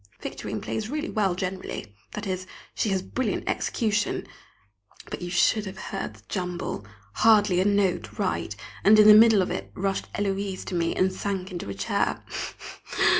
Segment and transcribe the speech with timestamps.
[0.19, 4.25] Victorine plays really well generally that is, she has brilliant execution
[5.11, 6.87] but you should have heard the jumble!
[7.17, 10.95] hardly a note right, and in the middle of it up rushed Héloise to me
[10.95, 12.23] and sank into a chair.